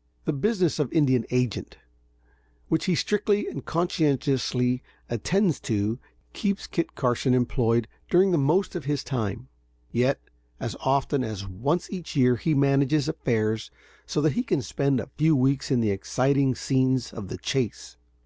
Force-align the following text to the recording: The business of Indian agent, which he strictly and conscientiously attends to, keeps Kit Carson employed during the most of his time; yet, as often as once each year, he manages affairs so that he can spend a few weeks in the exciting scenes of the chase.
The 0.26 0.34
business 0.34 0.78
of 0.78 0.92
Indian 0.92 1.24
agent, 1.30 1.78
which 2.68 2.84
he 2.84 2.94
strictly 2.94 3.48
and 3.48 3.64
conscientiously 3.64 4.82
attends 5.08 5.60
to, 5.60 5.98
keeps 6.34 6.66
Kit 6.66 6.94
Carson 6.94 7.32
employed 7.32 7.88
during 8.10 8.32
the 8.32 8.36
most 8.36 8.76
of 8.76 8.84
his 8.84 9.02
time; 9.02 9.48
yet, 9.90 10.20
as 10.60 10.76
often 10.80 11.24
as 11.24 11.46
once 11.46 11.90
each 11.90 12.14
year, 12.14 12.36
he 12.36 12.52
manages 12.52 13.08
affairs 13.08 13.70
so 14.04 14.20
that 14.20 14.32
he 14.34 14.42
can 14.42 14.60
spend 14.60 15.00
a 15.00 15.08
few 15.16 15.34
weeks 15.34 15.70
in 15.70 15.80
the 15.80 15.90
exciting 15.90 16.54
scenes 16.54 17.10
of 17.10 17.28
the 17.28 17.38
chase. 17.38 17.96